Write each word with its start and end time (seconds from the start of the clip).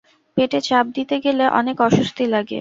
পেটে 0.37 0.59
চাপ 0.63 0.85
দিতে 0.95 1.15
গেলে 1.23 1.43
অনেক 1.59 1.77
অস্বস্তি 1.81 2.25
লাগে। 2.33 2.59